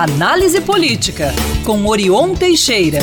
[0.00, 1.34] Análise Política,
[1.66, 3.00] com Orion Teixeira.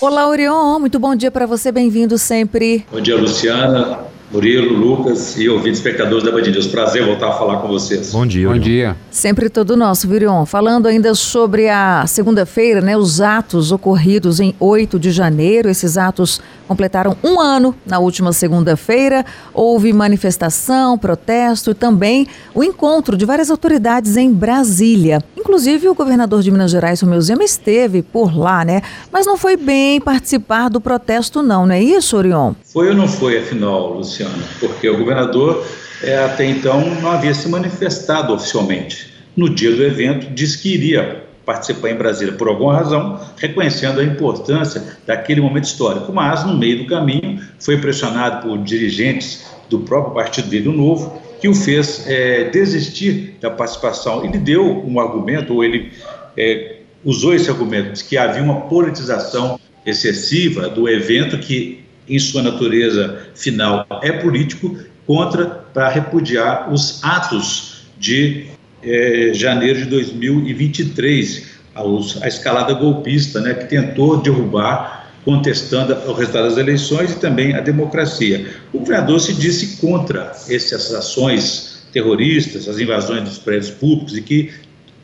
[0.00, 2.86] Olá, Orion, muito bom dia para você, bem-vindo sempre.
[2.88, 4.05] Bom dia, Luciana.
[4.32, 6.66] Murilo, Lucas e ouvintes espectadores da Band News.
[6.66, 8.12] Prazer voltar a falar com vocês.
[8.12, 8.48] Bom dia.
[8.48, 8.96] Bom dia.
[9.10, 10.44] Sempre todo nosso, Virion.
[10.44, 15.68] Falando ainda sobre a segunda-feira, né, os atos ocorridos em 8 de janeiro.
[15.68, 19.24] Esses atos completaram um ano na última segunda-feira.
[19.54, 25.22] Houve manifestação, protesto e também o encontro de várias autoridades em Brasília.
[25.36, 28.82] Inclusive, o governador de Minas Gerais, Romeu Zema, esteve por lá, né?
[29.12, 32.52] Mas não foi bem participar do protesto, não, não é isso, Orion?
[32.76, 34.36] Foi ou não foi, afinal, Luciano?
[34.60, 35.66] Porque o governador
[36.02, 39.14] é, até então não havia se manifestado oficialmente.
[39.34, 44.04] No dia do evento, disse que iria participar em Brasília por alguma razão, reconhecendo a
[44.04, 46.12] importância daquele momento histórico.
[46.12, 51.18] Mas, no meio do caminho, foi pressionado por dirigentes do próprio partido dele, o Novo,
[51.40, 54.22] que o fez é, desistir da participação.
[54.22, 55.92] Ele deu um argumento, ou ele
[56.36, 63.28] é, usou esse argumento, que havia uma politização excessiva do evento que, em sua natureza
[63.34, 68.46] final, é político, contra para repudiar os atos de
[68.82, 71.82] é, janeiro de 2023, a,
[72.24, 77.60] a escalada golpista, né, que tentou derrubar contestando o resultado das eleições e também a
[77.60, 78.46] democracia.
[78.72, 84.52] O governador se disse contra essas ações terroristas, as invasões dos prédios públicos e que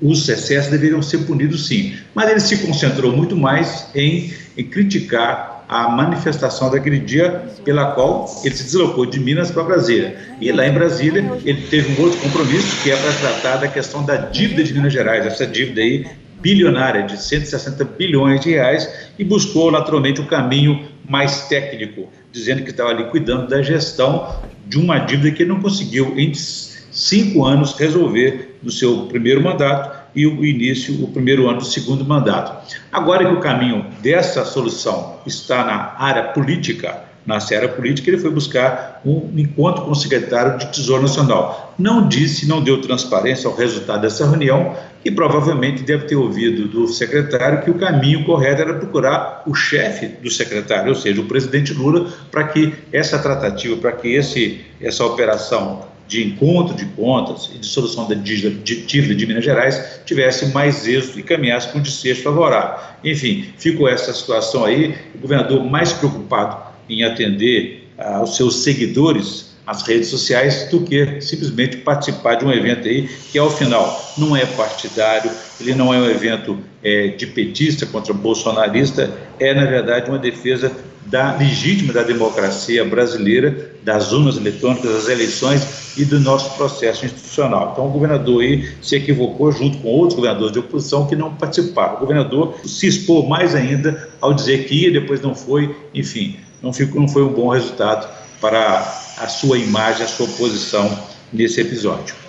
[0.00, 1.94] os excessos deveriam ser punidos sim.
[2.14, 8.26] Mas ele se concentrou muito mais em, em criticar a manifestação daquele dia pela qual
[8.44, 10.16] ele se deslocou de Minas para Brasília.
[10.38, 14.04] E lá em Brasília ele teve um outro compromisso que é para tratar da questão
[14.04, 16.06] da dívida de Minas Gerais, essa dívida aí
[16.42, 18.86] bilionária de 160 bilhões de reais
[19.18, 24.78] e buscou naturalmente o um caminho mais técnico, dizendo que estava liquidando da gestão de
[24.78, 30.44] uma dívida que não conseguiu em cinco anos resolver no seu primeiro mandato e o
[30.44, 32.74] início, o primeiro ano do segundo mandato.
[32.90, 38.30] Agora que o caminho dessa solução está na área política, na seara política, ele foi
[38.30, 41.72] buscar um encontro com o secretário de Tesouro Nacional.
[41.78, 46.88] Não disse, não deu transparência ao resultado dessa reunião e provavelmente deve ter ouvido do
[46.88, 51.72] secretário que o caminho correto era procurar o chefe do secretário, ou seja, o presidente
[51.72, 57.58] Lula, para que essa tratativa, para que esse, essa operação de encontro de contas e
[57.58, 62.78] de solução da dívida de, Minas Gerais tivesse mais êxito e caminhasse com desfecho favorável.
[63.02, 69.52] Enfim, ficou essa situação aí, o governador mais preocupado em atender ah, aos seus seguidores
[69.66, 74.36] as redes sociais do que simplesmente participar de um evento aí que ao final não
[74.36, 75.30] é partidário,
[75.60, 80.70] ele não é um evento é, de petista contra bolsonarista, é na verdade uma defesa
[81.12, 87.72] da legítima da democracia brasileira, das urnas eletrônicas, das eleições e do nosso processo institucional.
[87.72, 91.96] Então o governador aí se equivocou junto com outros governadores de oposição que não participaram.
[91.96, 96.72] O governador se expôs mais ainda ao dizer que ia, depois não foi, enfim, não,
[96.72, 98.08] ficou, não foi um bom resultado
[98.40, 98.78] para
[99.18, 100.98] a sua imagem, a sua posição
[101.30, 102.21] nesse episódio.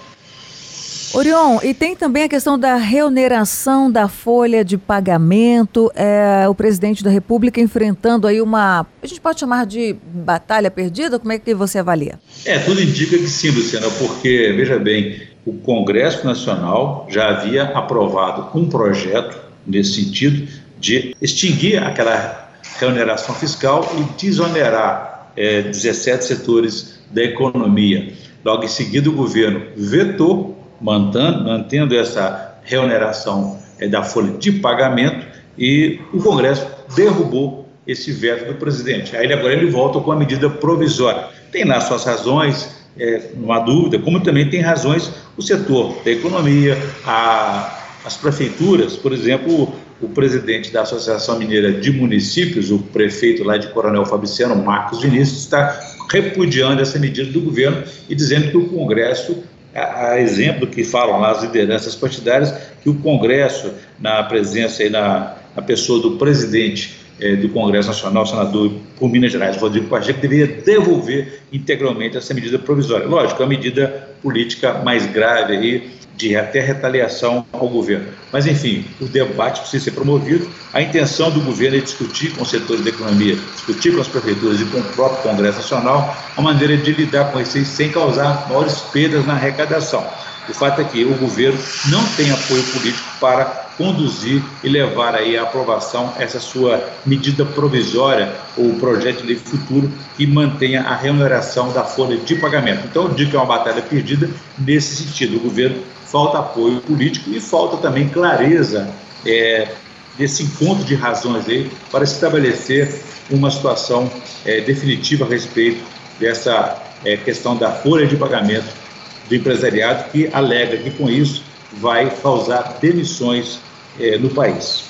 [1.14, 7.04] Orion, e tem também a questão da reoneração da folha de pagamento, é, o presidente
[7.04, 11.54] da República enfrentando aí uma, a gente pode chamar de batalha perdida, como é que
[11.54, 12.20] você avalia?
[12.46, 18.58] É, tudo indica que sim, Luciana, porque, veja bem, o Congresso Nacional já havia aprovado
[18.58, 20.48] um projeto nesse sentido
[20.80, 28.14] de extinguir aquela reoneração fiscal e desonerar é, 17 setores da economia.
[28.44, 35.26] Logo em seguida, o governo vetou, mantendo, mantendo essa reoneração é, da folha de pagamento
[35.58, 39.16] e o Congresso derrubou esse veto do presidente.
[39.16, 41.26] Aí agora ele volta com a medida provisória.
[41.52, 46.12] Tem lá suas razões, é, não há dúvida, como também tem razões o setor da
[46.12, 53.44] economia, a, as prefeituras, por exemplo, o presidente da Associação Mineira de Municípios, o prefeito
[53.44, 55.80] lá de Coronel Fabriciano, Marcos Vinícius, está
[56.12, 59.44] repudiando essa medida do governo e dizendo que o Congresso,
[59.76, 65.36] a, exemplo que falam lá as lideranças partidárias, que o Congresso, na presença e na,
[65.56, 70.48] na pessoa do presidente eh, do Congresso Nacional, senador por Minas Gerais, Rodrigo Pacheco, deveria
[70.48, 73.08] devolver integralmente essa medida provisória.
[73.08, 78.06] Lógico, é uma medida política mais grave aí, de até retaliação ao governo.
[78.32, 80.48] Mas, enfim, o debate precisa ser promovido.
[80.72, 84.62] A intenção do governo é discutir com os setores da economia, discutir com as prefeituras
[84.62, 88.80] e com o próprio Congresso Nacional a maneira de lidar com isso sem causar maiores
[88.94, 90.06] perdas na arrecadação.
[90.50, 91.58] O fato é que o governo
[91.90, 93.46] não tem apoio político para
[93.78, 100.28] conduzir e levar aí à aprovação essa sua medida provisória ou projeto de futuro que
[100.28, 102.86] mantenha a remuneração da folha de pagamento.
[102.86, 105.38] Então, eu digo que é uma batalha perdida nesse sentido.
[105.38, 108.88] O governo falta apoio político e falta também clareza
[109.26, 109.70] é,
[110.18, 113.02] desse encontro de razões aí para estabelecer
[113.32, 114.12] uma situação
[114.46, 115.84] é, definitiva a respeito
[116.20, 118.83] dessa é, questão da folha de pagamento
[119.28, 121.44] do empresariado que alega que com isso
[121.74, 123.60] vai causar demissões
[124.00, 124.86] é, no país.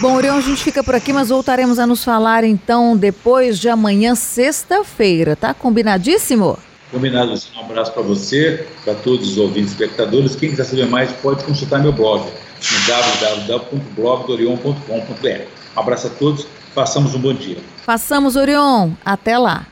[0.00, 3.68] Bom, Orion, a gente fica por aqui, mas voltaremos a nos falar então depois de
[3.68, 5.52] amanhã, sexta-feira, tá?
[5.54, 6.58] Combinadíssimo?
[6.90, 10.34] Combinado, um abraço para você, para todos os ouvintes e espectadores.
[10.36, 12.78] Quem quiser saber mais pode consultar meu blog no
[13.46, 15.44] www.blogdorion.com.br.
[15.74, 17.58] Um abraço a todos, façamos um bom dia.
[17.84, 18.90] Façamos, Orion.
[19.04, 19.71] Até lá.